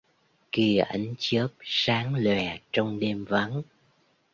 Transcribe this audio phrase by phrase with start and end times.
[0.51, 3.61] Kìa ánh chớp sáng loè trong đêm vắng